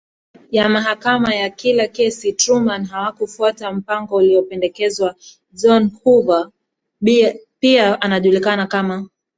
ya 0.51 0.69
mahakama 0.69 1.35
ya 1.35 1.49
kila 1.49 1.87
kesi 1.87 2.33
Truman 2.33 2.85
hawakufuata 2.85 3.71
mpango 3.73 4.15
uliopendekezwaDzhon 4.15 5.89
Guver 6.03 6.49
pia 7.59 8.01
anajulikana 8.01 8.67
kama 8.67 9.07